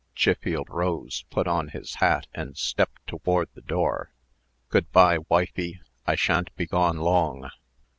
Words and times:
Chiffield 0.15 0.67
rose, 0.71 1.25
put 1.29 1.45
on 1.47 1.67
his 1.67 1.93
hat, 1.97 2.25
and 2.33 2.57
stepped 2.57 3.05
toward 3.05 3.49
the 3.53 3.61
door. 3.61 4.11
"Good 4.69 4.91
by, 4.91 5.19
wifey. 5.29 5.79
I 6.07 6.15
sha'n't 6.15 6.49
be 6.55 6.65
gone 6.65 6.97
long." 6.97 7.51